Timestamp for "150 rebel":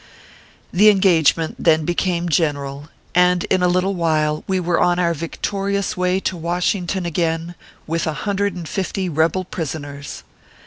8.07-9.45